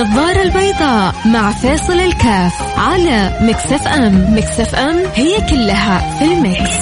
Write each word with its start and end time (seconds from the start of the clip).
النظارة 0.00 0.42
البيضاء 0.42 1.14
مع 1.28 1.52
فيصل 1.52 1.92
الكاف 1.92 2.78
على 2.78 3.38
Mix 3.42 3.88
FM. 3.88 4.34
Mix 4.34 4.74
FM 4.74 4.96
هي 5.14 5.36
كلها 5.50 6.18
في 6.18 6.24
ال 6.24 6.34
mix, 6.34 6.76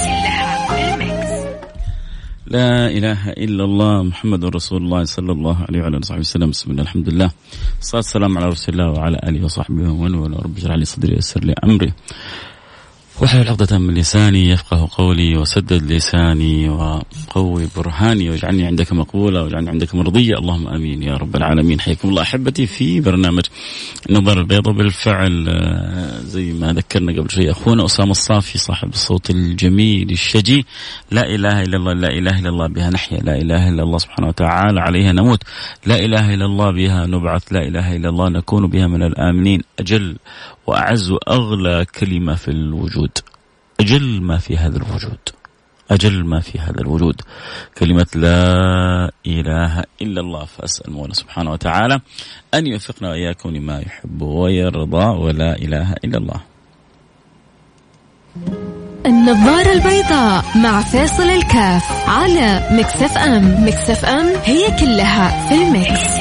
لا 2.47 2.87
إله 2.87 3.31
إلا 3.31 3.65
الله 3.65 4.03
محمد 4.03 4.45
رسول 4.45 4.83
الله 4.83 5.05
صلى 5.05 5.33
الله 5.33 5.57
عليه 5.69 5.81
وعلى 5.83 5.97
آله 5.97 6.19
وسلم. 6.19 6.51
بسم 6.51 6.71
الله 6.71 6.83
الحمد 6.83 7.09
لله. 7.09 7.31
الصلاة 7.81 8.03
والسلام 8.03 8.39
على 8.39 8.47
رسول 8.47 8.81
الله 8.81 8.91
وعلى 8.91 9.19
آله 9.25 9.45
وصحبه 9.45 9.91
ومن 9.91 10.15
والاه. 10.15 10.39
رب 10.39 10.57
اشرح 10.59 10.75
لي 10.75 10.85
صدري 10.85 11.15
ويسر 11.15 11.45
لي 11.45 11.55
أمري. 11.65 11.93
واحلل 13.21 13.49
عقدة 13.49 13.79
من 13.79 13.95
لساني 13.95 14.49
يفقه 14.49 14.89
قولي 14.93 15.37
وسدد 15.37 15.93
لساني 15.93 16.69
وقوي 16.69 17.69
برهاني 17.77 18.31
واجعلني 18.31 18.67
عندك 18.67 18.93
مقبولة 18.93 19.43
واجعلني 19.43 19.71
عندك 19.71 19.95
مرضية. 19.95 20.39
اللهم 20.39 20.69
آمين 20.69 21.03
يا 21.03 21.17
رب 21.17 21.37
العالمين. 21.37 21.81
حياكم 21.81 22.09
الله 22.09 22.23
أحبتي 22.23 22.67
في 22.67 23.01
برنامج 23.01 23.43
النظارة 24.11 24.41
البيضاء 24.41 24.75
بالفعل. 24.75 25.49
زي 26.29 26.53
ما 26.53 26.73
ذكرنا 26.73 27.13
قبل 27.13 27.31
شوي 27.31 27.51
أخونا 27.51 27.85
أسامة 27.85 28.11
الصافي 28.11 28.59
صاحب 28.59 28.89
الصوت 28.89 29.31
الجميل 29.31 30.11
الشجي 30.11 30.67
لا 31.11 31.27
إله 31.27 31.63
إلا 31.63 31.77
الله 31.77 31.93
لا 31.93 32.09
إله 32.09 32.39
إلا 32.39 32.49
الله 32.49 32.67
بها 32.67 32.91
نحيا 32.91 33.19
لا 33.19 33.37
إله 33.37 33.69
إلا 33.69 33.83
الله 33.83 33.99
سبحانه 33.99 34.29
وتعالى 34.29 34.81
عليها 34.81 35.13
نموت 35.13 35.43
لا 35.87 35.99
إله 35.99 36.35
إلا 36.35 36.45
الله 36.45 36.71
بها 36.71 37.07
نبعث 37.07 37.53
لا 37.53 37.63
إله 37.69 37.97
إلا 37.97 38.09
الله 38.09 38.29
نكون 38.29 38.67
بها 38.67 38.87
من 38.87 39.03
الآمنين 39.03 39.61
أجل 39.79 40.17
وأعز 40.67 41.11
وأغلى 41.11 41.87
كلمة 42.01 42.35
في 42.35 42.49
الوجود 42.49 43.11
أجل 43.81 44.23
ما 44.23 44.39
في 44.39 44.57
هذا 44.57 44.77
الوجود. 44.77 45.38
أجل 45.91 46.25
ما 46.25 46.41
في 46.41 46.59
هذا 46.59 46.81
الوجود. 46.81 47.21
كلمة 47.79 48.07
لا 48.15 49.11
إله 49.27 49.85
إلا 50.03 50.21
الله 50.21 50.45
فأسأل 50.45 50.93
مولى 50.93 51.15
سبحانه 51.15 51.53
وتعالى 51.53 52.01
أن 52.55 52.67
يوفقنا 52.67 53.11
وإياكم 53.11 53.51
لما 53.51 53.81
يحب 53.81 54.23
ويرضى 54.23 55.07
ولا 55.07 55.57
إله 55.57 55.93
إلا 56.05 56.19
الله. 56.19 56.41
النظارة 59.07 59.73
البيضاء 59.73 60.45
مع 60.57 60.81
فيصل 60.81 61.23
الكاف 61.23 62.09
على 62.09 62.69
Mix 62.73 63.19
FM. 63.19 63.67
Mix 63.67 64.05
FM 64.05 64.27
هي 64.45 64.77
كلها 64.81 65.49
في 65.49 65.55
ال 65.55 65.68
mix. 65.68 66.19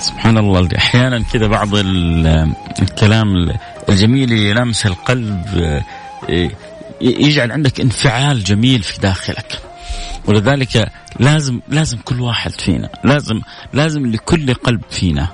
سبحان 0.00 0.38
الله 0.38 0.68
أحيانا 0.76 1.22
كذا 1.32 1.46
بعض 1.46 1.68
الكلام 2.82 3.26
الجميل 3.90 4.32
يلمس 4.32 4.86
القلب 4.86 5.44
يجعل 7.00 7.52
عندك 7.52 7.80
انفعال 7.80 8.44
جميل 8.44 8.82
في 8.82 9.00
داخلك. 9.00 9.62
ولذلك 10.26 10.92
لازم 11.20 11.60
لازم 11.68 11.98
كل 11.98 12.20
واحد 12.20 12.50
فينا 12.50 12.88
لازم 13.04 13.40
لازم 13.72 14.06
لكل 14.06 14.54
قلب 14.54 14.80
فينا 14.90 15.28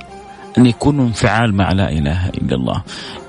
أن 0.58 0.66
يكون 0.66 1.00
انفعال 1.00 1.54
مع 1.54 1.72
لا 1.72 1.90
إله 1.92 2.28
إلا 2.28 2.54
الله. 2.56 2.82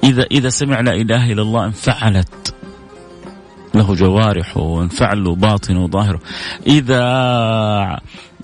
اذا 0.04 0.24
إذا 0.32 0.50
سمع 0.50 0.80
لا 0.80 0.92
إله 0.94 1.32
إلا 1.32 1.42
الله 1.42 1.66
انفعلت. 1.66 2.54
له 3.76 3.96
جوارحه 3.96 4.62
وانفعل 4.62 5.24
له 5.24 5.36
باطنه 5.36 5.84
وظاهره. 5.84 6.20
إذا 6.68 7.02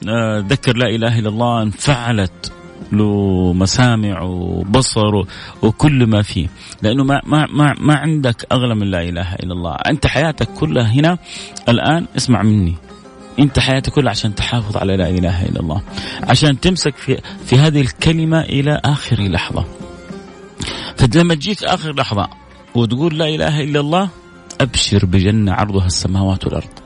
آه، 0.07 0.39
ذكر 0.39 0.77
لا 0.77 0.87
إله 0.87 1.19
إلا 1.19 1.29
الله 1.29 1.61
انفعلت. 1.61 2.51
له 2.91 3.53
مسامع 3.53 4.21
وبصر 4.21 5.23
وكل 5.61 6.07
ما 6.07 6.21
فيه. 6.21 6.47
لأنه 6.81 7.03
ما 7.03 7.21
ما 7.25 7.47
ما, 7.49 7.75
ما 7.79 7.95
عندك 7.95 8.47
أغلى 8.51 8.75
من 8.75 8.91
لا 8.91 9.01
إله 9.01 9.33
إلا 9.33 9.53
الله. 9.53 9.75
أنت 9.75 10.07
حياتك 10.07 10.49
كلها 10.49 10.91
هنا 10.91 11.17
الآن 11.69 12.05
اسمع 12.17 12.43
مني. 12.43 12.75
أنت 13.39 13.59
حياتك 13.59 13.93
كلها 13.93 14.09
عشان 14.09 14.35
تحافظ 14.35 14.77
على 14.77 14.97
لا 14.97 15.09
إله 15.09 15.45
إلا 15.45 15.59
الله. 15.59 15.81
عشان 16.23 16.59
تمسك 16.59 16.95
في 16.95 17.21
في 17.45 17.55
هذه 17.55 17.81
الكلمة 17.81 18.41
إلى 18.41 18.81
آخر 18.85 19.21
لحظة. 19.21 19.65
فلما 20.97 21.35
تجيك 21.35 21.63
آخر 21.63 21.95
لحظة 21.95 22.27
وتقول 22.75 23.17
لا 23.17 23.27
إله 23.29 23.63
إلا 23.63 23.79
الله 23.79 24.09
أبشر 24.61 25.05
بجنة 25.05 25.53
عرضها 25.53 25.85
السماوات 25.85 26.45
والأرض. 26.45 26.82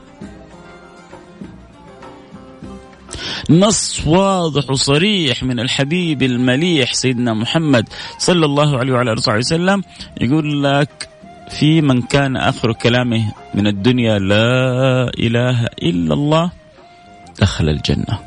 نص 3.50 4.06
واضح 4.06 4.70
وصريح 4.70 5.42
من 5.42 5.60
الحبيب 5.60 6.22
المليح 6.22 6.94
سيدنا 6.94 7.34
محمد 7.34 7.88
صلى 8.18 8.46
الله 8.46 8.78
عليه 8.78 8.92
وعلى 8.92 9.12
آله 9.12 9.36
وسلم 9.36 9.82
يقول 10.20 10.64
لك 10.64 11.08
في 11.50 11.80
من 11.80 12.02
كان 12.02 12.36
آخر 12.36 12.72
كلامه 12.72 13.32
من 13.54 13.66
الدنيا 13.66 14.18
لا 14.18 15.10
إله 15.18 15.64
إلا 15.64 16.14
الله 16.14 16.50
دخل 17.40 17.68
الجنة. 17.68 18.18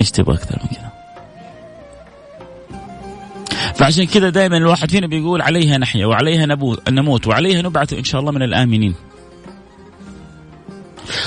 إيش 0.00 0.10
تبغى 0.10 0.34
أكثر 0.34 0.58
من 0.62 0.68
كذا؟ 0.68 0.92
فعشان 3.74 4.06
كذا 4.06 4.30
دائما 4.30 4.56
الواحد 4.56 4.90
فينا 4.90 5.06
بيقول 5.06 5.42
عليها 5.42 5.78
نحيا 5.78 6.06
وعليها 6.06 6.46
نموت 6.90 7.26
وعليها 7.26 7.62
نبعث 7.62 7.92
إن 7.92 8.04
شاء 8.04 8.20
الله 8.20 8.32
من 8.32 8.42
الآمنين. 8.42 8.94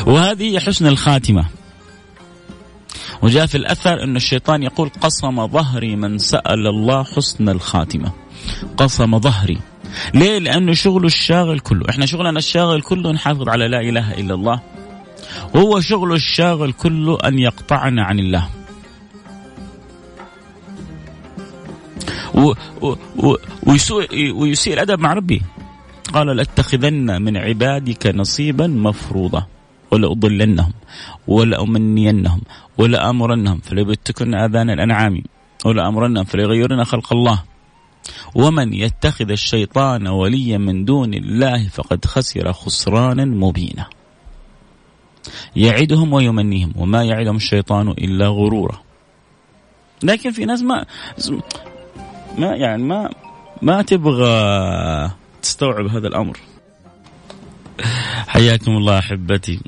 وهذه 0.06 0.60
حسن 0.60 0.88
الخاتمة. 0.88 1.46
وجاء 3.22 3.46
في 3.46 3.56
الأثر 3.56 4.04
أن 4.04 4.16
الشيطان 4.16 4.64
يقول 4.64 4.90
قصم 5.02 5.48
ظهري 5.48 5.96
من 5.96 6.18
سأل 6.18 6.68
الله 6.68 7.04
حسن 7.04 7.50
الخاتمة. 7.50 8.12
قصم 8.78 9.20
ظهري. 9.20 9.58
ليه؟ 10.14 10.40
لأنه 10.40 10.74
شغله 10.74 11.06
الشاغل 11.06 11.60
كله. 11.60 11.90
إحنا 11.90 12.06
شغلنا 12.06 12.40
الشاغل 12.40 12.82
كله 12.82 13.12
نحافظ 13.12 13.50
على 13.50 13.68
لا 13.68 13.80
إله 13.80 14.14
إلا 14.14 14.34
الله. 14.34 14.62
وهو 15.56 15.82
شغله 15.82 16.16
الشاغل 16.16 16.72
كله 16.72 17.18
أن 17.26 17.40
يقطعنا 17.40 18.04
عن 18.04 18.20
الله. 18.20 18.50
و 22.36 22.54
و 22.82 22.96
و 23.18 23.36
ويسوء 23.64 24.32
ويسيء 24.32 24.74
الأدب 24.74 25.00
مع 25.00 25.14
ربي. 25.14 25.42
قال 26.14 26.28
لأتخذن 26.28 27.22
من 27.22 27.38
عبادك 27.38 28.08
نصيبا 28.16 28.68
مفروضا. 28.68 29.55
ولأضلنهم 29.92 30.74
ولأمنينهم 31.28 32.42
ولآمرنهم 32.78 33.60
فليبتكن 33.60 34.36
آذان 34.36 34.70
الأنعام 34.70 35.24
ولآمرنهم 35.66 36.24
فليغيرن 36.24 36.84
خلق 36.84 37.14
الله. 37.14 37.44
ومن 38.36 38.74
يتخذ 38.74 39.32
الشيطان 39.32 40.08
وليا 40.08 40.58
من 40.58 40.86
دون 40.86 41.14
الله 41.14 41.68
فقد 41.68 42.06
خسر 42.06 42.54
خسرانا 42.54 43.26
مبينا. 43.26 43.86
يعدهم 45.56 46.14
ويمنيهم 46.14 46.74
وما 46.76 47.04
يعدهم 47.04 47.36
الشيطان 47.36 47.90
إلا 47.90 48.28
غرورا. 48.28 48.82
لكن 50.04 50.32
في 50.32 50.46
ناس 50.46 50.62
ما 50.62 50.86
ما 52.38 52.56
يعني 52.56 52.84
ما 52.84 53.10
ما 53.62 53.82
تبغى 53.82 55.12
تستوعب 55.42 55.88
هذا 55.88 56.08
الأمر. 56.08 56.40
حياكم 58.28 58.72
الله 58.72 59.00
أحبتي. 59.00 59.60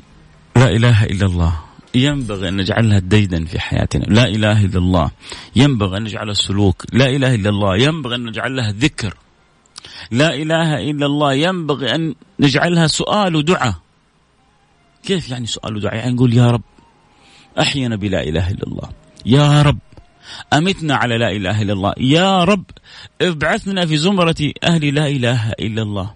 لا 0.58 0.70
إله 0.70 1.04
إلا 1.04 1.26
الله. 1.26 1.52
ينبغي 1.94 2.48
أن 2.48 2.56
نجعلها 2.56 2.98
ديدا 2.98 3.44
في 3.44 3.60
حياتنا. 3.60 4.04
لا 4.04 4.24
إله 4.24 4.64
إلا 4.64 4.78
الله. 4.78 5.10
ينبغي 5.56 5.96
أن 5.96 6.02
نجعلها 6.02 6.34
سلوك 6.34 6.84
لا 6.92 7.08
إله 7.08 7.34
إلا 7.34 7.50
الله. 7.50 7.76
ينبغي 7.76 8.14
أن 8.14 8.24
نجعل 8.26 8.56
لها 8.56 8.72
ذكر. 8.72 9.14
لا 10.10 10.34
إله 10.34 10.90
إلا 10.90 11.06
الله. 11.06 11.32
ينبغي 11.32 11.94
أن 11.94 12.14
نجعلها 12.40 12.86
سؤال 12.86 13.36
ودعاء 13.36 13.74
كيف 15.02 15.30
يعني 15.30 15.46
سؤال 15.46 15.76
ودعاء 15.76 15.96
يعني 15.96 16.12
نقول 16.12 16.34
يا 16.34 16.50
رب 16.50 16.62
أحينا 17.60 17.96
بلا 17.96 18.22
إله 18.22 18.50
إلا 18.50 18.66
الله. 18.66 18.88
يا 19.26 19.62
رب 19.62 19.78
أمتنا 20.52 20.94
على 20.96 21.18
لا 21.18 21.30
إله 21.30 21.62
إلا 21.62 21.72
الله. 21.72 21.94
يا 21.98 22.44
رب 22.44 22.64
ابعثنا 23.22 23.86
في 23.86 23.96
زمرة 23.96 24.52
أهل 24.64 24.94
لا 24.94 25.06
إله 25.08 25.50
إلا 25.50 25.82
الله. 25.82 26.14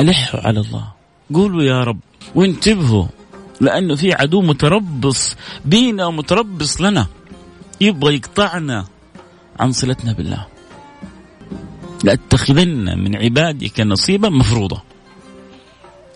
ألحوا 0.00 0.40
على 0.40 0.60
الله. 0.60 0.92
قولوا 1.34 1.62
يا 1.62 1.84
رب 1.84 2.00
وانتبهوا. 2.34 3.19
لأنه 3.60 3.96
في 3.96 4.12
عدو 4.14 4.42
متربص 4.42 5.36
بينا 5.64 6.06
ومتربص 6.06 6.80
لنا. 6.80 7.06
يبغى 7.80 8.14
يقطعنا 8.14 8.86
عن 9.60 9.72
صلتنا 9.72 10.12
بالله. 10.12 10.46
لأتخذن 12.04 12.98
من 12.98 13.16
عبادك 13.16 13.80
نصيبا 13.80 14.28
مفروضا 14.28 14.82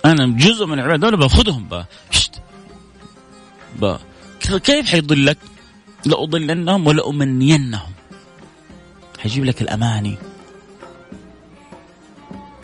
أنا 0.05 0.27
جزء 0.27 0.67
من 0.67 0.79
العباد 0.79 1.01
دول 1.01 1.17
باخذهم 1.17 1.65
با. 1.65 1.85
با. 3.81 3.99
كيف 4.41 4.87
حيضلك؟ 4.87 5.39
لأضلنهم 6.07 6.87
ولأمنينهم. 6.87 7.93
حيجيب 9.19 9.45
لك 9.45 9.63
الأماني. 9.63 10.17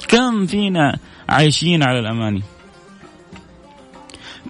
كم 0.08 0.46
فينا 0.46 0.98
عايشين 1.28 1.82
على 1.82 1.98
الأماني؟ 1.98 2.42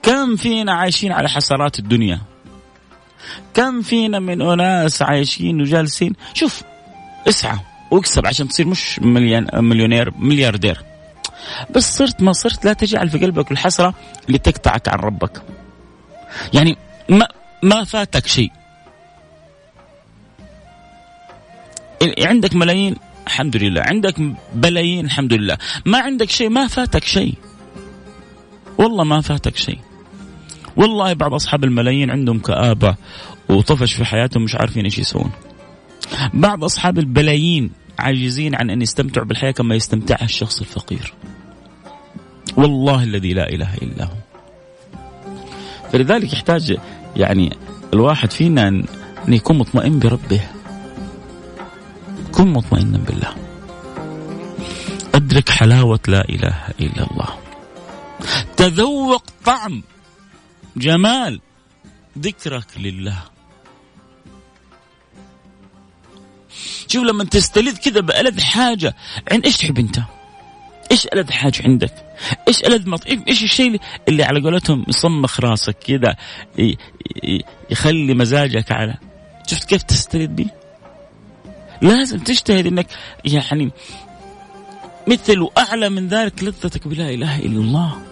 كم 0.02 0.37
فينا 0.37 0.73
عايشين 0.73 1.12
على 1.12 1.29
حسرات 1.29 1.79
الدنيا؟ 1.79 2.20
كم 3.55 3.82
فينا 3.82 4.19
من 4.19 4.43
أناس 4.43 5.02
عايشين 5.02 5.61
وجالسين؟ 5.61 6.12
شوف 6.35 6.62
اسعى 7.29 7.58
واكسب 7.91 8.26
عشان 8.26 8.49
تصير 8.49 8.67
مش 8.67 8.99
مليون 8.99 9.47
مليونير 9.55 10.11
ملياردير. 10.19 10.82
بس 11.75 11.97
صرت 11.97 12.23
ما 12.23 12.32
صرت 12.32 12.64
لا 12.64 12.73
تجعل 12.73 13.11
في 13.11 13.19
قلبك 13.19 13.52
الحسرة 13.52 13.94
اللي 14.26 14.38
تقطعك 14.38 14.88
عن 14.88 14.99
ربك. 14.99 15.43
يعني 16.55 16.76
ما 17.08 17.29
ما 17.62 17.85
فاتك 17.85 18.26
شيء. 18.26 18.50
عندك 22.19 22.55
ملايين؟ 22.55 22.96
الحمد 23.26 23.56
لله. 23.56 23.82
عندك 23.82 24.14
بلايين؟ 24.55 25.05
الحمد 25.05 25.32
لله. 25.32 25.58
ما 25.87 25.99
عندك 25.99 26.31
شيء؟ 26.31 26.49
ما 26.49 26.67
فاتك 26.67 27.05
شيء. 27.05 27.35
والله 28.79 29.05
ما 29.05 29.20
فاتك 29.20 29.56
شيء. 29.56 29.79
والله 30.81 31.12
بعض 31.12 31.35
أصحاب 31.35 31.65
الملايين 31.65 32.11
عندهم 32.11 32.38
كآبة 32.38 32.97
وطفش 33.49 33.94
في 33.94 34.05
حياتهم 34.05 34.43
مش 34.44 34.55
عارفين 34.55 34.85
إيش 34.85 34.99
يسوون. 34.99 35.31
بعض 36.35 36.65
أصحاب 36.65 36.99
البلايين 36.99 37.71
عاجزين 37.99 38.55
عن 38.55 38.71
أن 38.71 38.82
يستمتعوا 38.82 39.27
بالحياة 39.27 39.50
كما 39.50 39.75
يستمتعها 39.75 40.25
الشخص 40.25 40.61
الفقير. 40.61 41.15
والله 42.56 43.03
الذي 43.03 43.32
لا 43.32 43.49
إله 43.49 43.75
إلا 43.75 44.05
هو. 44.05 44.17
فلذلك 45.93 46.32
يحتاج 46.32 46.77
يعني 47.17 47.56
الواحد 47.94 48.31
فينا 48.31 48.69
أن 48.69 48.85
يكون 49.29 49.59
مطمئن 49.59 49.99
بربه. 49.99 50.41
كن 52.32 52.49
مطمئنا 52.49 52.99
بالله. 52.99 53.35
أدرك 55.15 55.49
حلاوة 55.49 56.00
لا 56.09 56.29
إله 56.29 56.56
إلا 56.81 57.11
الله. 57.11 57.29
تذوق 58.56 59.25
طعم 59.44 59.82
جمال 60.76 61.40
ذكرك 62.19 62.67
لله 62.76 63.22
شوف 66.88 67.05
لما 67.05 67.25
تستلذ 67.25 67.76
كذا 67.76 68.00
بألذ 68.00 68.40
حاجة 68.40 68.94
عند 69.32 69.44
إيش 69.44 69.56
تحب 69.56 69.78
أنت؟ 69.78 70.00
إيش 70.90 71.06
ألذ 71.06 71.31
حاجة 71.31 71.62
عندك؟ 71.64 71.94
إيش 72.49 72.64
ألذ 72.64 72.88
مط... 72.88 73.06
إيش 73.06 73.43
الشيء 73.43 73.81
اللي 74.08 74.25
على 74.25 74.40
قولتهم 74.40 74.84
يصمخ 74.88 75.40
راسك 75.40 75.76
كذا 75.78 76.17
يخلي 77.70 78.14
مزاجك 78.14 78.72
على 78.72 78.94
شفت 79.46 79.69
كيف 79.69 79.82
تستلذ 79.82 80.26
به؟ 80.26 80.46
لازم 81.82 82.19
تجتهد 82.19 82.67
إنك 82.67 82.87
يعني 83.25 83.70
مثل 85.06 85.40
وأعلى 85.40 85.88
من 85.88 86.08
ذلك 86.08 86.44
لذتك 86.44 86.88
بلا 86.88 87.11
إله 87.11 87.38
إلا 87.38 87.61
الله 87.61 88.10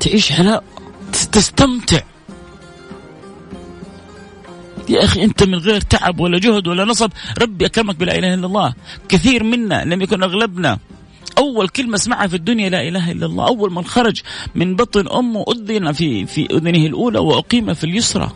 تعيش 0.00 0.32
حياه 0.32 0.62
تستمتع. 1.32 2.00
يا 4.88 5.04
أخي 5.04 5.24
أنت 5.24 5.42
من 5.42 5.54
غير 5.54 5.80
تعب 5.80 6.20
ولا 6.20 6.38
جهد 6.38 6.68
ولا 6.68 6.84
نصب 6.84 7.10
ربي 7.38 7.66
أكرمك 7.66 7.96
بلا 7.96 8.18
إله 8.18 8.34
إلا 8.34 8.46
الله. 8.46 8.74
كثير 9.08 9.44
منا 9.44 9.84
لم 9.84 10.02
يكن 10.02 10.22
أغلبنا. 10.22 10.78
أول 11.38 11.68
كلمة 11.68 11.96
سمعها 11.96 12.26
في 12.26 12.36
الدنيا 12.36 12.70
لا 12.70 12.88
إله 12.88 13.10
إلا 13.10 13.26
الله. 13.26 13.46
أول 13.46 13.72
من 13.72 13.84
خرج 13.84 14.20
من 14.54 14.76
بطن 14.76 15.08
أمه 15.08 15.44
أذن 15.48 15.92
في 15.92 16.26
في 16.26 16.46
أذنه 16.50 16.86
الأولى 16.86 17.18
وأقيم 17.18 17.74
في 17.74 17.84
اليسرى. 17.84 18.30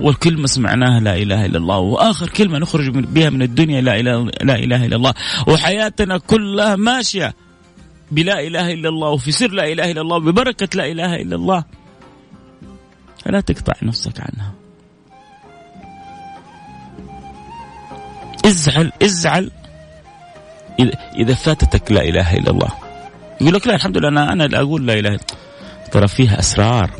أول 0.00 0.14
كلمة 0.14 0.46
سمعناها 0.46 1.00
لا 1.00 1.16
إله 1.16 1.46
إلا 1.46 1.58
الله 1.58 1.78
وآخر 1.78 2.28
كلمة 2.28 2.58
نخرج 2.58 2.88
بها 2.90 3.30
من 3.30 3.42
الدنيا 3.42 3.80
لا 3.80 4.00
إله, 4.00 4.30
لا 4.42 4.54
إله 4.54 4.86
إلا 4.86 4.96
الله. 4.96 5.14
وحياتنا 5.46 6.18
كلها 6.18 6.76
ماشية 6.76 7.34
بلا 8.10 8.40
إله 8.40 8.72
إلا 8.72 8.88
الله 8.88 9.08
وفي 9.08 9.32
سر 9.32 9.50
لا 9.50 9.72
إله 9.72 9.90
إلا 9.90 10.00
الله 10.00 10.18
ببركة 10.18 10.68
لا 10.74 10.86
إله 10.86 11.14
إلا 11.16 11.36
الله. 11.36 11.64
فلا 13.24 13.40
تقطع 13.40 13.72
نفسك 13.82 14.20
عنها. 14.20 14.52
ازعل 18.46 18.92
ازعل. 19.02 19.50
إذا 21.16 21.34
فاتتك 21.34 21.92
لا 21.92 22.02
إله 22.02 22.36
إلا 22.36 22.50
الله. 22.50 22.70
يقول 23.40 23.54
لك 23.54 23.66
لا 23.66 23.74
الحمد 23.74 23.98
لله 23.98 24.08
أنا 24.08 24.32
أنا 24.32 24.60
أقول 24.60 24.86
لا 24.86 24.94
إله 24.94 25.18
ترى 25.92 26.08
فيها 26.08 26.38
أسرار 26.38 26.90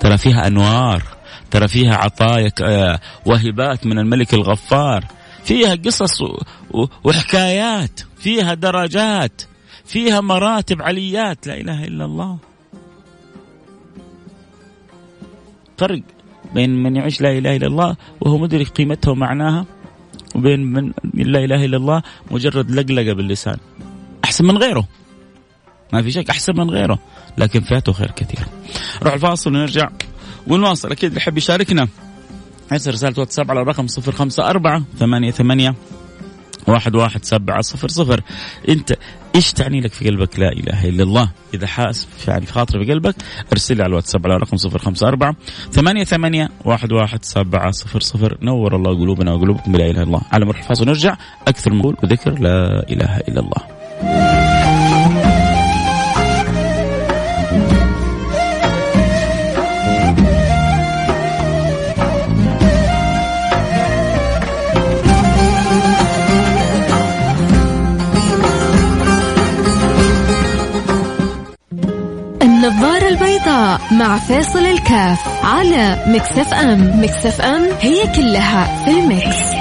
ترى 0.00 0.18
فيها 0.18 0.46
أنوار. 0.46 1.13
ترى 1.54 1.68
فيها 1.68 1.94
عطايا 1.94 2.50
آه، 2.62 3.00
وهبات 3.26 3.86
من 3.86 3.98
الملك 3.98 4.34
الغفار. 4.34 5.04
فيها 5.44 5.74
قصص 5.74 6.18
وحكايات 7.04 8.00
فيها 8.18 8.54
درجات 8.54 9.42
فيها 9.84 10.20
مراتب 10.20 10.82
عليات. 10.82 11.46
لا 11.46 11.60
إله 11.60 11.84
إلا 11.84 12.04
الله. 12.04 12.38
فرق 15.78 16.02
بين 16.54 16.82
من 16.82 16.96
يعيش 16.96 17.20
لا 17.20 17.38
إله 17.38 17.56
إلا 17.56 17.66
الله 17.66 17.96
وهو 18.20 18.38
مدرك 18.38 18.68
قيمتها 18.68 19.10
ومعناها 19.10 19.66
وبين 20.34 20.60
من 20.60 20.92
لا 21.14 21.44
إله 21.44 21.64
إلا 21.64 21.76
الله 21.76 22.02
مجرد 22.30 22.70
لقلقة 22.70 23.12
باللسان. 23.12 23.56
أحسن 24.24 24.44
من 24.44 24.58
غيره. 24.58 24.88
ما 25.92 26.02
في 26.02 26.10
شك 26.10 26.30
أحسن 26.30 26.52
من 26.56 26.70
غيره 26.70 26.98
لكن 27.38 27.60
فاته 27.60 27.92
خير 27.92 28.10
كثير. 28.10 28.46
نروح 29.02 29.14
الفاصل 29.14 29.50
ونرجع. 29.50 29.88
ونواصل. 30.46 30.90
أكيد 30.90 31.08
اللي 31.08 31.20
يحب 31.20 31.38
يشاركنا. 31.38 31.88
يرسل 32.72 32.92
رسالة 32.92 33.14
واتساب 33.18 33.50
على 33.50 33.60
الرقم 33.60 33.86
صفر 33.86 34.12
خمسة 34.12 34.50
أربعة 34.50 34.82
ثمانية 34.98 35.30
ثمانية 35.30 35.74
واحد 36.66 36.94
واحد 36.94 37.24
سبعة 37.24 37.60
صفر 37.60 37.88
صفر. 37.88 38.20
أنت 38.68 38.96
إيش 39.34 39.52
تعني 39.52 39.80
لك 39.80 39.92
في 39.92 40.08
قلبك 40.08 40.38
لا 40.38 40.52
إله 40.52 40.88
إلا 40.88 41.02
الله؟ 41.02 41.30
إذا 41.54 41.66
حاس 41.66 42.08
يعني 42.28 42.46
في 42.46 42.52
خاطر 42.52 42.84
في 42.84 42.92
قلبك 42.92 43.14
أرسل 43.52 43.82
على 43.82 43.88
الواتساب 43.88 44.26
على 44.26 44.36
الرقم 44.36 44.56
صفر 44.56 44.78
خمسة 44.78 45.08
أربعة 45.08 45.36
ثمانية 45.72 46.04
ثمانية 46.04 46.48
واحد 46.64 46.92
واحد 46.92 47.24
سبعة 47.24 47.70
صفر 47.70 48.00
صفر. 48.00 48.38
نور 48.42 48.76
الله 48.76 48.98
قلوبنا 48.98 49.32
وقلوبكم 49.32 49.72
بلا 49.72 49.84
إله 49.84 49.90
إلا 49.90 50.02
الله. 50.02 50.22
على 50.32 50.44
مرحبا 50.44 50.66
فاصل 50.66 50.82
ونرجع 50.82 51.16
أكثر 51.48 51.72
من 51.72 51.84
وذكر 51.84 52.38
لا 52.38 52.88
إله 52.90 53.16
إلا 53.16 53.40
الله. 53.40 53.73
مع 73.92 74.18
فيصل 74.18 74.58
الكاف 74.58 75.44
على 75.44 76.04
Mix 76.06 76.54
FM 76.54 77.02
Mix 77.02 77.40
FM 77.40 77.62
هي 77.80 78.06
كلها 78.16 78.84
في 78.84 78.90
ال 78.90 79.03
mix, 79.03 79.54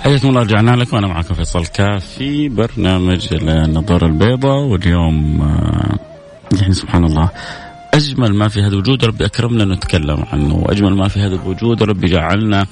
حياكم 0.00 0.28
الله 0.28 0.40
رجعنا 0.40 0.70
لكم 0.70 0.96
وأنا 0.96 1.06
معكم 1.06 1.34
فيصل 1.34 1.66
الكاف 1.66 2.04
في 2.04 2.48
برنامج 2.48 3.28
النظارة 3.32 4.06
البيضاء 4.06 4.60
واليوم 4.60 5.42
آه، 5.42 5.98
يعني 6.60 6.72
سبحان 6.72 7.04
الله 7.04 7.30
أجمل 7.94 8.34
ما 8.34 8.48
في 8.48 8.60
هذا 8.60 8.68
الوجود 8.68 9.04
ربي 9.04 9.24
أكرمنا 9.24 9.64
نتكلم 9.64 10.24
عنه 10.32 10.54
وأجمل 10.54 10.94
ما 10.94 11.08
في 11.08 11.20
هذا 11.20 11.34
الوجود 11.34 11.82
ربي 11.82 12.06
جعلنا 12.06 12.66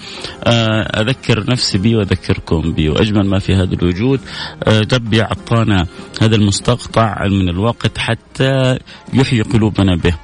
آه، 0.45 0.83
أذكر 1.01 1.51
نفسي 1.51 1.79
به 1.79 1.97
وأذكركم 1.97 2.73
به 2.73 2.91
وأجمل 2.91 3.27
ما 3.27 3.39
في 3.39 3.55
هذا 3.55 3.75
الوجود 3.75 4.21
آه، 4.65 4.87
ربي 4.93 5.23
أعطانا 5.23 5.87
هذا 6.21 6.37
المستقطع 6.37 7.27
من 7.27 7.49
الوقت 7.49 7.99
حتى 7.99 8.79
يحيي 9.13 9.43
قلوبنا 9.43 9.97
به. 9.97 10.15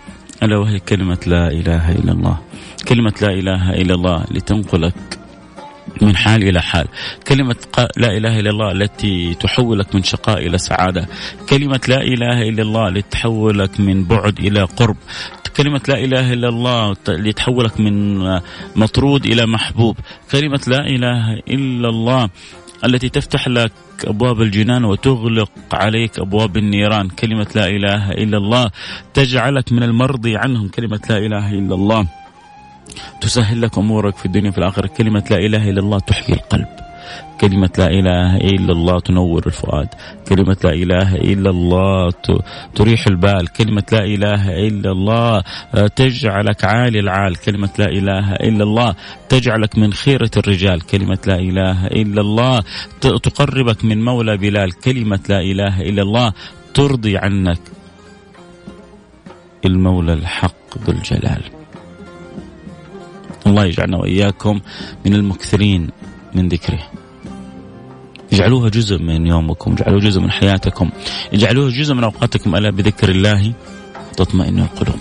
ألا 0.43 0.59
وهي 0.59 0.79
كلمة 0.79 1.19
لا 1.27 1.49
إله 1.49 1.93
إلا 1.93 2.13
الله. 2.13 2.39
كلمة 2.89 3.15
لا 3.23 3.29
إله 3.29 3.71
إلا 3.71 3.95
الله 3.95 4.25
لتنقلك 4.31 5.18
من 6.03 6.17
حال 6.17 6.43
إلى 6.43 6.63
حال. 6.63 6.87
كلمة 7.29 7.57
لا 7.97 8.17
إله 8.17 8.41
إلا 8.41 8.51
الله 8.51 8.73
التي 8.73 9.35
تحولك 9.35 9.95
من 9.95 10.03
شقاء 10.03 10.47
إلى 10.47 10.59
سعادة. 10.59 11.09
كلمة 11.49 11.81
لا 11.89 12.01
إله 12.03 12.49
إلا 12.49 12.63
الله 12.63 12.89
لتحولك 12.89 13.81
من 13.81 14.05
بعد 14.05 14.39
إلى 14.39 14.63
قرب. 14.63 14.97
كلمة 15.57 15.81
لا 15.89 15.99
إله 15.99 16.33
إلا 16.33 16.49
الله 16.49 16.97
لتحولك 17.09 17.81
من 17.81 18.19
مطرود 18.77 19.27
إلى 19.27 19.47
محبوب. 19.47 19.97
كلمة 20.33 20.61
لا 20.67 20.87
إله 20.87 21.33
إلا 21.49 21.89
الله 21.89 22.29
التي 22.85 23.09
تفتح 23.09 23.49
لك 23.49 23.73
أبواب 24.05 24.43
الجنان 24.43 24.85
وتغلق 24.85 25.51
عليك 25.73 26.19
أبواب 26.19 26.57
النيران، 26.57 27.09
كلمة 27.09 27.47
لا 27.55 27.67
إله 27.67 28.11
إلا 28.11 28.39
الله 28.39 28.71
تجعلك 29.15 29.73
من 29.73 29.83
المرضي 29.83 30.37
عنهم، 30.37 30.69
كلمة 30.69 31.01
لا 31.11 31.19
إله 31.19 31.51
إلا 31.51 31.75
الله. 31.75 32.07
تسهل 33.21 33.63
لك 33.63 33.79
أمورك 33.79 34.17
في 34.17 34.27
الدنيا 34.27 34.51
في 34.51 34.59
الآخرة. 34.59 34.87
كلمة 34.87 35.25
لا 35.31 35.37
إله 35.37 35.71
إلا 35.71 35.81
الله 35.81 35.99
تحيي 35.99 36.35
القلب. 36.37 36.69
كلمة 37.41 37.71
لا 37.79 37.87
إله 37.87 38.37
إلا 38.37 38.73
الله 38.73 39.01
تنور 39.01 39.47
الفؤاد. 39.47 39.89
كلمة 40.29 40.57
لا 40.65 40.71
إله 40.71 41.15
إلا 41.15 41.51
الله 41.51 42.13
تريح 42.75 43.07
البال. 43.07 43.49
كلمة 43.49 43.85
لا 43.93 44.05
إله 44.05 44.67
إلا 44.67 44.93
الله 44.93 45.43
آه، 45.75 45.87
تجعلك 45.87 46.65
عالي 46.65 47.01
العال. 47.01 47.37
كلمة 47.37 47.71
لا 47.79 47.89
إله 47.89 48.33
إلا 48.33 48.65
الله 48.65 48.95
تجعلك 49.29 49.79
من 49.79 49.93
خيرة 49.93 50.31
الرجال. 50.37 50.81
كلمة 50.81 51.19
لا 51.27 51.39
إله 51.39 51.87
إلا 51.87 52.21
الله 52.21 52.63
تقربك 53.01 53.85
من 53.85 54.05
مولى 54.05 54.37
بلال. 54.37 54.73
كلمة 54.73 55.21
لا 55.29 55.41
إله 55.41 55.81
إلا 55.81 56.03
الله 56.03 56.33
ترضي 56.75 57.17
عنك. 57.17 57.61
المولى 59.65 60.13
الحق 60.13 60.79
ذو 60.85 60.93
الجلال. 60.93 61.58
الله 63.49 63.65
يجعلنا 63.65 63.97
وإياكم 63.97 64.61
من 65.07 65.15
المكثرين 65.15 65.89
من 66.35 66.49
ذكره. 66.49 66.91
اجعلوها 68.33 68.69
جزء 68.69 68.99
من 68.99 69.27
يومكم 69.27 69.73
اجعلوها 69.73 70.01
جزء 70.01 70.21
من 70.21 70.31
حياتكم 70.31 70.91
اجعلوها 71.33 71.71
جزء 71.71 71.95
من 71.95 72.05
أوقاتكم 72.05 72.57
ألا 72.57 72.71
بذكر 72.71 73.09
الله 73.09 73.53
تطمئن 74.17 74.59
القلوب. 74.59 75.01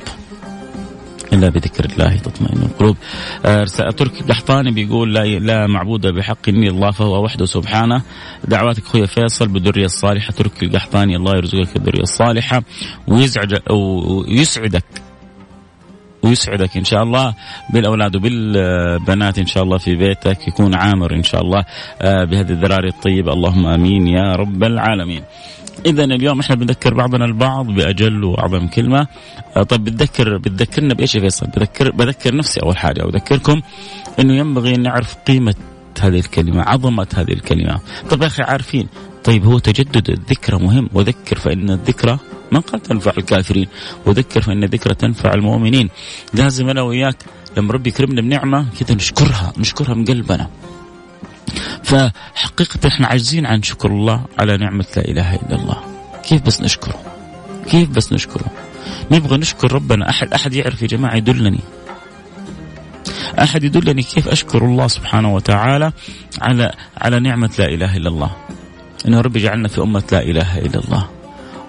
إلا 1.34 1.50
بذكر 1.50 1.86
الله 1.86 2.18
تطمئن 2.18 2.62
القلوب. 2.62 2.98
آه 3.46 3.64
تركي 3.98 4.22
القحطاني 4.22 4.72
بيقول 4.72 5.14
لا, 5.14 5.26
لا 5.26 5.68
معبود 5.68 6.08
بحق 6.08 6.50
إني 6.50 6.70
الله 6.70 6.92
فهو 6.92 7.24
وحده 7.24 7.46
سبحانه. 7.46 8.02
دعواتك 8.48 8.84
أخويا 8.84 9.06
فيصل 9.06 9.48
بالذرية 9.48 9.86
الصالحة. 9.86 10.32
تركي 10.32 10.66
القحطاني 10.66 11.16
الله 11.16 11.38
يرزقك 11.38 11.76
الذرية 11.76 12.04
الصالحة. 12.04 12.64
ويزعج 13.08 13.54
ويسعدك 13.70 14.86
ويسعدك 16.28 16.78
إن 16.78 16.84
شاء 16.84 17.04
الله 17.04 17.34
بالأولاد 17.70 18.16
وبالبنات 18.16 19.40
إن 19.40 19.46
شاء 19.46 19.64
الله 19.64 19.78
في 19.78 19.96
بيتك 19.96 20.48
يكون 20.48 20.76
عامر 20.76 21.14
إن 21.14 21.24
شاء 21.24 21.42
الله 21.42 21.66
آه، 22.02 22.24
بهذه 22.26 22.50
الذراري 22.50 22.90
الطيبة 22.90 23.34
اللهم 23.34 23.66
آمين 23.68 24.08
يا 24.08 24.36
رب 24.36 24.64
العالمين. 24.64 25.22
اذا 25.86 26.04
اليوم 26.04 26.40
إحنا 26.40 26.56
بنذكر 26.56 26.94
بعضنا 26.94 27.26
البعض 27.26 27.68
بأجل 27.68 28.24
وأعظم 28.24 28.68
كلمة 28.68 29.08
آه، 29.58 29.64
طيب 29.64 29.84
بتذكر 29.84 30.38
بتذكرنا 30.38 30.94
بإيش 30.94 31.16
يا 31.16 31.22
فيصل؟ 31.22 31.48
بذكر 31.48 31.92
بذكر 31.92 32.36
نفسي 32.36 32.60
أول 32.64 32.78
حاجة 32.78 33.06
واذكركم 33.06 33.62
إنه 34.20 34.34
ينبغي 34.34 34.76
أن 34.76 34.82
نعرف 34.82 35.16
قيمة 35.16 35.56
هذه 36.02 36.20
الكلمة، 36.20 36.62
عظمة 36.64 37.08
هذه 37.16 37.34
الكلمة. 37.34 37.80
طيب 38.10 38.22
يا 38.22 38.28
أخي 38.28 38.44
عارفين 38.44 38.88
طيب 39.24 39.46
هو 39.46 39.60
تجدد 39.60 40.10
الذكرى 40.10 40.58
مهم 40.60 40.90
وذكر 40.94 41.40
فإن 41.40 41.70
الذكرى 41.70 42.20
من 42.52 42.62
قد 42.62 42.80
تنفع 42.80 43.12
الكافرين. 43.18 43.68
وذكر 44.06 44.42
فإن 44.42 44.64
الذكرى 44.64 44.94
تنفع 44.96 45.34
المؤمنين. 45.34 45.90
لازم 46.34 46.70
أنا 46.70 46.82
وياك 46.82 47.18
لما 47.58 47.74
ربي 47.74 47.90
يكرمنا 47.90 48.22
بنعمة 48.22 48.66
كذا 48.80 48.96
نشكرها 48.96 49.54
نشكرها 49.58 49.94
من 49.94 50.06
قلبنا. 50.06 50.50
فحقيقة 51.84 52.88
إحنا 52.88 53.08
عاجزين 53.08 53.46
عن 53.46 53.64
شكر 53.64 53.90
الله 53.90 54.26
على 54.40 54.58
نعمة 54.58 54.86
لا 54.98 55.06
إله 55.06 55.36
إلا 55.36 55.56
الله. 55.56 55.78
كيف 56.24 56.42
بس 56.42 56.62
نشكره؟ 56.62 57.02
كيف 57.70 57.90
بس 57.90 58.14
نشكره؟ 58.14 58.46
نبغى 59.12 59.38
نشكر 59.38 59.74
ربنا. 59.74 60.10
أحد 60.10 60.34
أحد 60.34 60.54
يعرف 60.54 60.82
يا 60.82 60.88
جماعة 60.88 61.16
يدلني؟ 61.16 61.60
أحد 63.42 63.64
يدلني 63.64 64.04
كيف 64.04 64.28
أشكر 64.28 64.66
الله 64.66 64.88
سبحانه 64.88 65.36
وتعالى 65.36 65.92
على 66.42 66.72
على 66.98 67.20
نعمة 67.20 67.50
لا 67.60 67.66
إله 67.66 67.98
إلا 67.98 68.10
الله. 68.10 68.32
إنه 69.08 69.22
ربي 69.22 69.40
جعلنا 69.40 69.68
في 69.68 69.82
أمة 69.82 70.04
لا 70.12 70.22
إله 70.22 70.58
إلا 70.58 70.80
الله. 70.80 71.10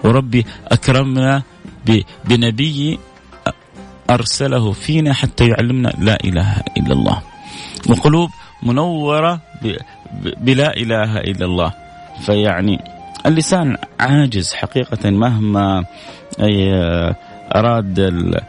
وربي 0.05 0.47
أكرمنا 0.69 1.43
بنبي 2.25 2.99
أرسله 4.11 4.73
فينا 4.73 5.15
حتى 5.15 5.49
يعلمنا 5.49 5.93
لا 5.99 6.19
إله 6.25 6.63
إلا 6.77 6.93
الله. 6.93 7.23
وقلوب 7.89 8.31
منورة 8.63 9.41
بلا 10.23 10.77
إله 10.77 11.19
إلا 11.19 11.45
الله. 11.47 11.73
فيعني 12.21 12.79
اللسان 13.27 13.77
عاجز 14.01 14.53
حقيقة 14.53 15.11
مهما 15.11 15.85
أي 16.41 16.73
أراد 17.55 17.99
ال 17.99 18.41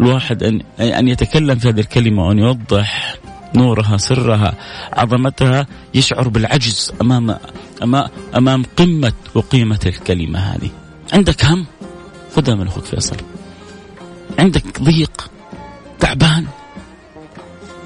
الواحد 0.00 0.42
أن 0.42 0.60
أن 0.80 1.08
يتكلم 1.08 1.58
في 1.58 1.68
هذه 1.68 1.80
الكلمة 1.80 2.28
وأن 2.28 2.38
يوضح 2.38 3.16
نورها 3.54 3.96
سرها 3.96 4.54
عظمتها 4.92 5.66
يشعر 5.94 6.28
بالعجز 6.28 6.92
أمام 7.00 7.36
أمام 8.36 8.64
قمة 8.76 9.12
وقيمة 9.34 9.80
الكلمة 9.86 10.38
هذه. 10.38 10.70
عندك 11.12 11.44
هم؟ 11.44 11.66
خذها 12.36 12.54
من 12.54 12.66
أخوك 12.66 12.84
فيصل. 12.84 13.16
عندك 14.38 14.82
ضيق؟ 14.82 15.30
تعبان؟ 16.00 16.46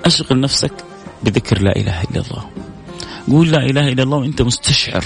أشغل 0.04 0.40
نفسك 0.40 0.72
بذكر 1.22 1.62
لا 1.62 1.76
إله 1.76 2.02
إلا 2.02 2.22
الله. 2.22 2.50
قول 3.30 3.50
لا 3.50 3.58
إله 3.58 3.88
إلا 3.88 4.02
الله 4.02 4.16
وأنت 4.16 4.42
مستشعر. 4.42 5.04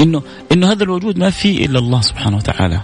انه 0.00 0.22
إنه 0.52 0.72
هذا 0.72 0.84
الوجود 0.84 1.18
ما 1.18 1.30
فيه 1.30 1.66
إلا 1.66 1.78
الله 1.78 2.00
سبحانه 2.00 2.36
وتعالى. 2.36 2.80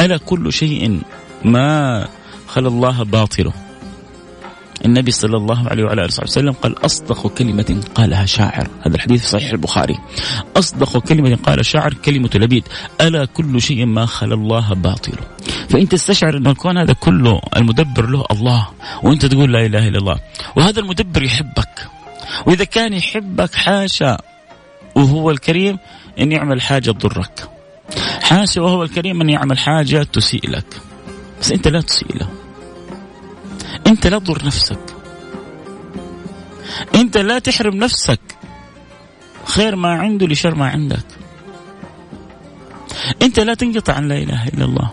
ألا 0.00 0.16
كل 0.16 0.52
شيء 0.52 1.00
ما 1.44 2.08
خلى 2.46 2.68
الله 2.68 3.02
باطله. 3.02 3.52
النبي 4.84 5.10
صلى 5.10 5.36
الله 5.36 5.68
عليه 5.68 5.84
وعلى 5.84 6.04
آله 6.04 6.12
وسلم 6.22 6.52
قال 6.52 6.84
أصدق 6.84 7.26
كلمة 7.26 7.80
قالها 7.94 8.26
شاعر. 8.26 8.68
هذا 8.86 8.94
الحديث 8.94 9.20
في 9.20 9.28
صحيح 9.28 9.50
البخاري. 9.50 9.98
أصدق 10.56 10.98
كلمة 10.98 11.36
قال 11.36 11.60
الشاعر 11.60 11.94
كلمة 11.94 12.30
لبيد 12.34 12.64
ألا 13.00 13.24
كل 13.24 13.62
شيء 13.62 13.86
ما 13.86 14.06
خلى 14.06 14.34
الله 14.34 14.74
باطله 14.74 15.22
فانت 15.68 15.92
تستشعر 15.92 16.36
أن 16.36 16.46
الكون 16.46 16.78
هذا 16.78 16.92
كله 16.92 17.40
المدبر 17.56 18.06
له 18.06 18.24
الله 18.30 18.68
وأنت 19.02 19.26
تقول 19.26 19.52
لا 19.52 19.66
إله 19.66 19.88
إلا 19.88 19.98
الله 19.98 20.20
وهذا 20.56 20.80
المدبر 20.80 21.22
يحبك. 21.22 21.88
وإذا 22.46 22.64
كان 22.64 22.92
يحبك 22.92 23.54
حاشا 23.54 24.18
وهو 24.94 25.30
الكريم 25.30 25.78
أن 26.20 26.32
يعمل 26.32 26.62
حاجة 26.62 26.90
تضرك. 26.90 27.48
حاشا 28.22 28.60
وهو 28.60 28.82
الكريم 28.82 29.20
أن 29.20 29.30
يعمل 29.30 29.58
حاجة 29.58 30.02
تسيء 30.02 30.50
لك 30.50 30.80
بس 31.40 31.52
أنت 31.52 31.68
لا 31.68 31.80
تسيء 31.80 32.16
له 32.16 32.28
انت 33.86 34.06
لا 34.06 34.18
تضر 34.18 34.46
نفسك. 34.46 34.78
انت 36.94 37.16
لا 37.16 37.38
تحرم 37.38 37.74
نفسك. 37.74 38.20
خير 39.44 39.76
ما 39.76 39.88
عنده 39.88 40.26
لشر 40.26 40.54
ما 40.54 40.68
عندك. 40.68 41.06
انت 43.22 43.40
لا 43.40 43.54
تنقطع 43.54 43.92
عن 43.92 44.08
لا 44.08 44.18
إله 44.18 44.48
إلا 44.48 44.64
الله. 44.64 44.90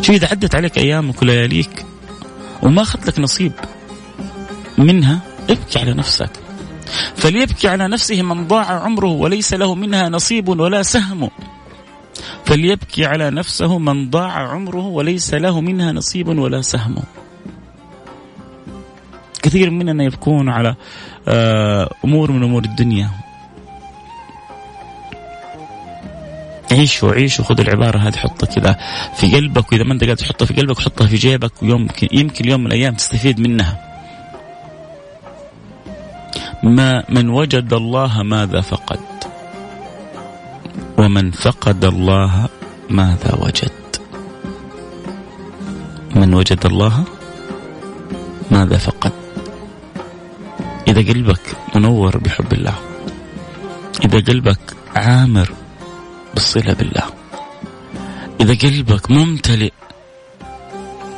شو 0.00 0.12
إذا 0.12 0.28
عدت 0.28 0.54
عليك 0.54 0.78
أيامك 0.78 1.22
ولياليك 1.22 1.84
وما 2.62 2.82
أخذت 2.82 3.08
لك 3.08 3.18
نصيب 3.18 3.52
منها 4.78 5.20
ابكي 5.50 5.78
على 5.78 5.92
نفسك. 5.92 6.30
فليبكي 7.16 7.68
على 7.68 7.88
نفسه 7.88 8.22
من 8.22 8.46
ضاع 8.46 8.64
عمره 8.64 9.06
وليس 9.06 9.54
له 9.54 9.74
منها 9.74 10.08
نصيب 10.08 10.48
ولا 10.48 10.82
سهم. 10.82 11.30
فليبكي 12.46 13.06
على 13.06 13.30
نفسه 13.30 13.78
من 13.78 14.10
ضاع 14.10 14.48
عمره 14.48 14.86
وليس 14.86 15.34
له 15.34 15.60
منها 15.60 15.92
نصيب 15.92 16.28
ولا 16.28 16.60
سهم 16.60 16.96
كثير 19.42 19.70
مننا 19.70 20.04
يبكون 20.04 20.48
على 20.48 20.74
آه، 21.28 21.90
أمور 22.04 22.32
من 22.32 22.42
أمور 22.42 22.64
الدنيا 22.64 23.10
عيشوا 26.72 27.12
عيشوا 27.12 27.44
خذ 27.44 27.60
العبارة 27.60 27.98
هذه 27.98 28.16
حطها 28.16 28.46
كذا 28.46 28.76
في 29.14 29.36
قلبك 29.36 29.72
وإذا 29.72 29.84
ما 29.84 29.92
أنت 29.92 30.04
قادر 30.04 30.16
تحطها 30.16 30.46
في 30.46 30.54
قلبك 30.54 30.78
حطها 30.80 31.06
في 31.06 31.16
جيبك 31.16 31.62
ويمكن 31.62 32.08
يمكن 32.12 32.48
يوم 32.48 32.60
من 32.60 32.66
الأيام 32.66 32.94
تستفيد 32.94 33.40
منها. 33.40 33.78
ما 36.62 37.04
من 37.08 37.28
وجد 37.28 37.72
الله 37.72 38.22
ماذا 38.22 38.60
فقد؟ 38.60 38.98
ومن 40.98 41.30
فقد 41.30 41.84
الله 41.84 42.48
ماذا 42.90 43.34
وجد؟ 43.34 43.72
من 46.14 46.34
وجد 46.34 46.66
الله 46.66 47.04
ماذا 48.50 48.76
فقد؟ 48.76 49.12
إذا 50.88 51.12
قلبك 51.12 51.56
منور 51.74 52.18
بحب 52.18 52.52
الله 52.52 52.74
إذا 54.04 54.20
قلبك 54.20 54.76
عامر 54.96 55.52
بالصلة 56.34 56.72
بالله 56.72 57.02
إذا 58.40 58.54
قلبك 58.68 59.10
ممتلئ 59.10 59.72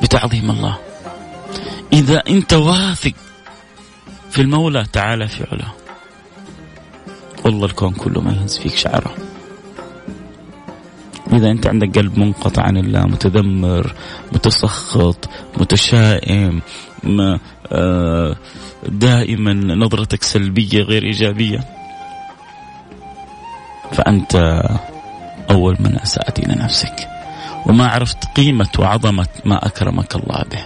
بتعظيم 0.02 0.50
الله 0.50 0.78
إذا 1.92 2.23
أنت 2.28 2.54
واثق 2.54 3.12
في 4.30 4.42
المولى 4.42 4.85
تعالى 4.92 5.28
في 5.28 5.44
علاه 5.52 5.73
والله 7.44 7.66
الكون 7.66 7.92
كله 7.92 8.20
ما 8.20 8.32
يهز 8.32 8.58
فيك 8.58 8.75
شعره 8.76 9.27
إذا 11.32 11.50
أنت 11.50 11.66
عندك 11.66 11.98
قلب 11.98 12.18
منقطع 12.18 12.62
عن 12.62 12.76
الله 12.76 13.00
متذمر 13.06 13.94
متسخط 14.32 15.28
متشائم 15.60 16.60
آه، 17.72 18.37
دائما 18.88 19.52
نظرتك 19.52 20.22
سلبية 20.22 20.82
غير 20.82 21.02
إيجابية 21.02 21.64
فأنت 23.92 24.62
أول 25.50 25.76
من 25.80 25.98
أسأت 26.00 26.38
إلى 26.38 26.54
نفسك. 26.54 27.08
وما 27.66 27.88
عرفت 27.88 28.25
قيمة 28.37 28.68
وعظمة 28.78 29.26
ما 29.44 29.66
أكرمك 29.66 30.16
الله 30.16 30.44
به. 30.52 30.64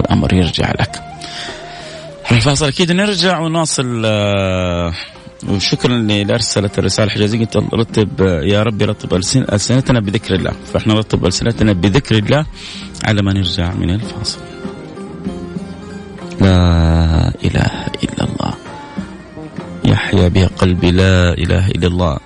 الأمر 0.00 0.34
يرجع 0.34 0.70
لك. 0.70 1.02
الفاصل 2.32 2.66
أكيد 2.68 2.92
نرجع 2.92 3.38
ونواصل 3.38 4.02
آه، 4.04 4.92
وشكرا 5.46 5.96
اللي 5.96 6.34
ارسلت 6.34 6.78
الرسالة 6.78 7.10
حجازيه 7.10 7.38
قلت 7.38 7.56
رتب 7.74 8.20
يا 8.42 8.62
ربي 8.62 8.84
رتب 8.84 9.14
ألسنتنا 9.52 10.00
بذكر 10.00 10.34
الله. 10.34 10.52
فإحنا 10.72 10.94
نرتب 10.94 11.26
ألسنتنا 11.26 11.72
بذكر 11.72 12.18
الله 12.18 12.46
على 13.04 13.22
ما 13.22 13.32
نرجع 13.32 13.74
من 13.74 13.90
الفاصل. 13.90 14.40
لا 16.40 16.58
إله 17.44 17.74
إلا 18.04 18.22
الله. 18.24 18.54
يحيا 19.84 20.28
بها 20.28 20.46
قلبي 20.46 20.90
لا 20.90 21.34
إله 21.34 21.68
إلا 21.68 21.86
الله. 21.86 22.18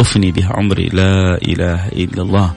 أفني 0.00 0.32
بها 0.32 0.50
عمري 0.52 0.88
لا 0.92 1.38
إله 1.42 1.88
إلا 1.88 2.22
الله. 2.22 2.52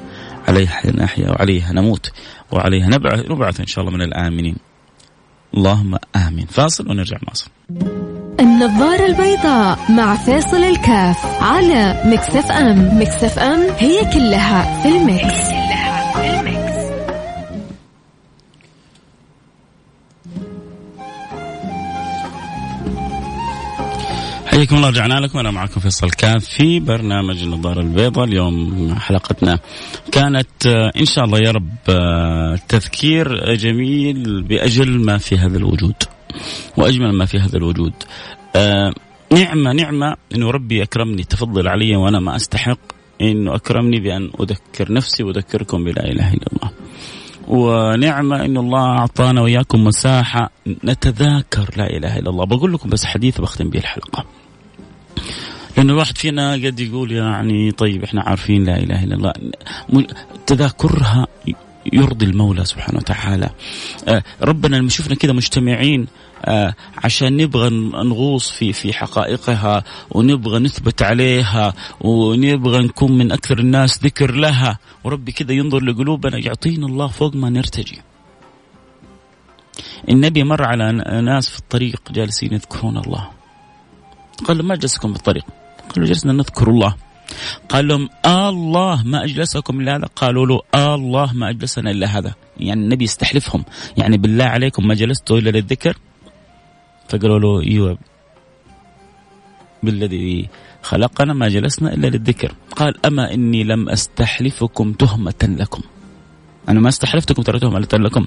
عليها 0.48 0.82
نحيا 0.98 1.30
وعليها 1.30 1.74
نموت 1.74 2.12
وعليها 2.52 2.88
نبعث 2.88 3.20
نبعث 3.30 3.60
إن 3.60 3.68
شاء 3.68 3.86
الله 3.86 3.98
من 3.98 4.02
الآمنين. 4.02 4.56
اللهم 5.54 5.98
آمين. 6.16 6.46
فاصل 6.46 6.90
ونرجع 6.90 7.18
نواصل 7.28 7.50
النظارة 8.62 9.06
البيضاء 9.06 9.80
مع 9.90 10.16
فيصل 10.16 10.64
الكاف 10.64 11.26
على 11.44 12.02
Mix 12.06 12.52
FM 12.52 13.02
Mix 13.02 13.40
FM 13.40 13.60
هي 13.78 14.06
كلها 14.14 14.82
في 14.82 14.90
ال 14.90 15.02
mix, 15.02 15.50
كلها 15.50 16.14
في 16.14 16.40
ال 16.40 16.46
mix. 16.46 16.72
حياكم 24.46 24.76
الله 24.76 24.90
رجعنا 24.90 25.14
لكم. 25.14 25.40
أنا 25.40 25.52
معكم 25.52 25.80
فيصل 25.82 26.10
الكاف 26.10 26.46
في 26.46 26.80
برنامج 26.80 27.44
النظارة 27.44 27.82
البيضاء. 27.82 28.26
اليوم 28.26 28.96
حلقتنا 28.96 29.60
كانت 30.12 30.68
آه، 30.68 30.92
إن 31.00 31.06
شاء 31.06 31.26
الله 31.26 31.40
يا 31.40 31.52
رب 31.52 31.70
آه، 31.90 32.60
تذكير 32.70 33.56
جميل 33.56 34.44
بأجمل 34.44 35.06
ما 35.06 35.18
في 35.18 35.38
هذا 35.38 35.58
الوجود 35.58 35.96
وأجمل 36.78 37.14
ما 37.14 37.26
في 37.26 37.40
هذا 37.40 37.58
الوجود. 37.58 37.94
آه، 38.56 38.94
نعمة 39.32 39.74
نعمة 39.74 40.16
إنه 40.36 40.52
ربي 40.52 40.84
أكرمني 40.84 41.24
تفضل 41.24 41.68
علي 41.68 41.96
وأنا 41.96 42.20
ما 42.20 42.36
أستحق 42.36 42.80
إنه 43.22 43.56
أكرمني 43.56 44.00
بأن 44.00 44.32
أذكر 44.40 44.94
نفسي 44.94 45.24
وأذكركم 45.24 45.84
بلا 45.84 46.06
إله 46.06 46.34
إلا 46.34 46.48
الله. 46.54 46.72
ونعمة 47.48 48.46
أن 48.46 48.58
الله 48.58 48.86
أعطانا 49.00 49.42
وإياكم 49.42 49.84
مساحة 49.84 50.52
نتذاكر 50.84 51.70
لا 51.78 51.90
إله 51.98 52.20
إلا 52.20 52.30
الله. 52.30 52.46
بقول 52.46 52.74
لكم 52.74 52.90
بس 52.90 53.06
حديث 53.06 53.42
بختم 53.42 53.70
به 53.70 53.80
الحلقة. 53.80 54.26
لأن 55.78 55.90
الواحد 55.90 56.18
فينا 56.18 56.54
قد 56.54 56.80
يقول 56.80 57.12
يعني 57.12 57.72
طيب 57.72 58.04
إحنا 58.04 58.22
عارفين 58.22 58.64
لا 58.64 58.78
إله 58.78 59.04
إلا 59.04 59.16
الله. 59.16 59.34
تذاكرها 60.48 61.28
يرضي 61.94 62.26
المولى 62.26 62.66
سبحانه 62.66 62.98
وتعالى 62.98 63.50
آه، 64.08 64.24
ربنا 64.42 64.76
لما 64.76 64.90
شفنا 64.90 65.16
كذا 65.16 65.34
مجتمعين 65.34 66.08
آه، 66.46 66.74
عشان 67.04 67.38
نبغى 67.38 67.70
نغوص 68.10 68.52
في 68.52 68.74
في 68.74 68.94
حقائقها 68.94 69.84
ونبغى 70.12 70.60
نثبت 70.60 71.02
عليها 71.04 71.74
ونبغى 72.02 72.84
نكون 72.84 73.12
من 73.18 73.32
أكثر 73.32 73.60
الناس 73.60 74.04
ذكر 74.04 74.32
لها 74.32 74.80
وربي 75.04 75.32
كذا 75.32 75.52
ينظر 75.52 75.84
لقلوبنا 75.84 76.38
يعطينا 76.38 76.86
الله 76.86 77.08
فوق 77.08 77.36
ما 77.36 77.50
نرتجي. 77.50 78.02
النبي 80.10 80.44
مر 80.44 80.64
على 80.64 80.92
ناس 81.22 81.50
في 81.50 81.60
الطريق 81.60 82.12
جالسين 82.12 82.54
يذكرون 82.54 82.98
الله. 82.98 83.30
قال 84.46 84.66
ما 84.66 84.76
جلسكم 84.76 85.14
في 85.14 85.20
الطريق؟ 85.20 85.46
قالوا 85.90 86.08
جلسنا 86.08 86.34
نذكر 86.34 86.70
الله. 86.70 86.96
قال 87.70 87.88
لهم 87.88 88.10
الله 88.26 89.04
ما 89.04 89.24
أجلسكم 89.24 89.82
إلا 89.82 89.96
هذا. 89.96 90.08
قالوا 90.16 90.46
له 90.46 90.62
الله 90.76 91.34
ما 91.34 91.50
أجلسنا 91.50 91.92
إلا 91.92 92.08
هذا. 92.08 92.34
يعني 92.58 92.82
النبي 92.82 93.04
يستحلفهم. 93.04 93.66
يعني 93.98 94.18
بالله 94.18 94.46
عليكم 94.46 94.88
ما 94.88 94.94
جلستوا 94.94 95.38
إلا 95.38 95.50
للذكر؟ 95.50 95.98
فقالوا 97.10 97.40
له 97.40 97.62
أيوه 97.62 97.98
بالذي 99.84 100.50
خلقنا 100.82 101.34
ما 101.34 101.48
جلسنا 101.48 101.94
إلا 101.94 102.08
للذكر. 102.08 102.56
قال 102.76 103.06
أما 103.06 103.34
إني 103.34 103.64
لم 103.64 103.90
أستحلفكم 103.90 104.94
تهمة 104.94 105.42
لكم. 105.44 105.82
أنا 106.70 106.80
ما 106.80 106.90
استحلفتكم 106.90 107.42
ترى 107.42 107.60
تهمة 107.60 107.88
لكم. 107.94 108.26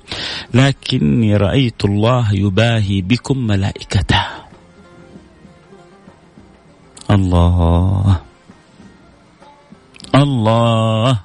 لكني 0.54 1.36
رأيت 1.36 1.84
الله 1.84 2.32
يباهي 2.32 3.02
بكم 3.02 3.46
ملائكته. 3.46 4.22
الله. 7.10 8.20
الله. 10.14 11.20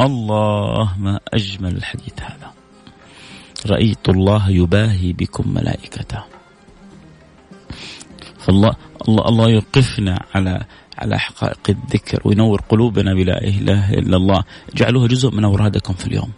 الله 0.00 0.98
ما 0.98 1.20
أجمل 1.34 1.76
الحديث 1.76 2.16
هذا. 2.20 2.52
رأيت 3.66 4.08
الله 4.08 4.50
يباهي 4.50 5.12
بكم 5.12 5.54
ملائكته. 5.54 6.22
فالله 8.38 8.76
الله 9.08 9.28
الله 9.28 9.48
يوقفنا 9.50 10.24
على 10.34 10.64
على 10.98 11.18
حقائق 11.18 11.60
الذكر 11.68 12.20
وينور 12.24 12.60
قلوبنا 12.68 13.14
بلا 13.14 13.38
إله 13.38 13.90
إلا 13.90 14.16
الله. 14.16 14.44
اجعلوها 14.74 15.06
جزء 15.06 15.30
من 15.30 15.44
أورادكم 15.44 15.94
في 15.94 16.06
اليوم. 16.06 16.32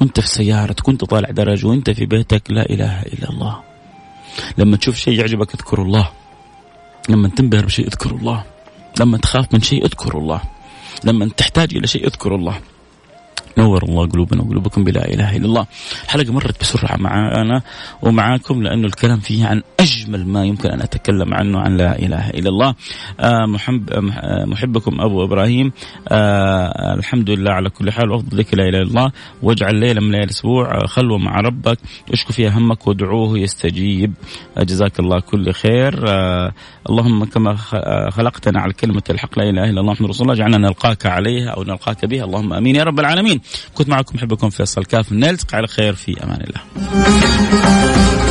وانت 0.00 0.20
في 0.20 0.28
سيارتك 0.28 0.88
وانت 0.88 1.04
طالع 1.04 1.30
درج 1.30 1.66
وانت 1.66 1.90
في 1.90 2.06
بيتك 2.06 2.50
لا 2.50 2.70
إله 2.70 3.02
إلا 3.02 3.30
الله. 3.30 3.60
لما 4.58 4.76
تشوف 4.76 4.96
شيء 4.96 5.18
يعجبك 5.18 5.54
اذكر 5.54 5.82
الله. 5.82 6.10
لما 7.08 7.28
تنبهر 7.28 7.64
بشيء 7.64 7.86
اذكر 7.86 8.10
الله. 8.10 8.53
لما 9.00 9.18
تخاف 9.18 9.54
من 9.54 9.62
شيء 9.62 9.84
اذكر 9.84 10.18
الله. 10.18 10.40
لما 11.04 11.28
تحتاج 11.28 11.76
إلى 11.76 11.86
شيء 11.86 12.06
اذكر 12.06 12.34
الله. 12.34 12.60
نور 13.58 13.82
الله 13.82 14.06
قلوبنا 14.06 14.42
وقلوبكم 14.42 14.84
بلا 14.84 15.14
إله 15.14 15.36
إلا 15.36 15.46
الله. 15.46 15.66
الحلقة 16.04 16.32
مرت 16.32 16.60
بسرعة 16.60 16.96
معنا 16.96 17.62
ومعاكم 18.02 18.62
لأنه 18.62 18.86
الكلام 18.86 19.18
فيه 19.20 19.46
عن 19.46 19.62
أجمل 19.80 20.26
ما 20.26 20.44
يمكن 20.44 20.68
أن 20.68 20.80
أتكلم 20.80 21.34
عنه 21.34 21.60
عن 21.60 21.76
لا 21.76 21.98
إله 21.98 22.30
إلا 22.30 22.48
الله. 22.48 22.74
آه 23.20 23.46
محب 23.46 23.90
آه 23.90 24.44
محبكم 24.44 25.00
أبو 25.00 25.24
إبراهيم. 25.24 25.72
آه 26.08 26.94
الحمد 26.94 27.30
لله 27.30 27.52
على 27.52 27.70
كل 27.70 27.90
حال 27.90 28.10
وأفضل 28.10 28.38
ذكر 28.38 28.56
لا 28.56 28.68
إله 28.68 28.78
إلا 28.78 28.88
الله. 28.88 29.12
واجعل 29.42 29.74
ليلة 29.74 30.00
من 30.00 30.10
ليالي 30.10 30.24
الأسبوع 30.24 30.86
خلوة 30.86 31.18
مع 31.18 31.40
ربك. 31.40 31.78
اشكو 32.12 32.32
فيها 32.32 32.58
همك 32.58 32.86
وادعوه 32.86 33.38
يستجيب. 33.38 34.14
جزاك 34.58 35.00
الله 35.00 35.20
كل 35.20 35.52
خير. 35.52 36.04
اللهم 36.90 37.24
كما 37.24 37.56
خلقتنا 38.10 38.60
على 38.60 38.72
كلمة 38.72 39.02
الحق 39.10 39.38
لا 39.38 39.50
إله 39.50 39.64
إلا 39.70 39.80
الله 39.80 39.92
محمد 39.92 40.08
رسول 40.08 40.26
الله 40.26 40.38
جعلنا 40.38 40.58
نلقاك 40.58 41.06
عليها 41.06 41.50
أو 41.50 41.62
نلقاك 41.62 42.04
بها. 42.04 42.24
اللهم 42.24 42.52
آمين 42.52 42.76
يا 42.76 42.84
رب 42.84 43.00
العالمين. 43.00 43.40
كنت 43.74 43.88
معكم 43.88 44.16
محبكم 44.16 44.50
فيصل 44.50 44.84
كاف. 44.84 45.12
نلتقي 45.12 45.56
على 45.56 45.66
خير 45.66 45.94
في 45.94 46.24
أمان 46.24 46.40
الله. 46.40 48.23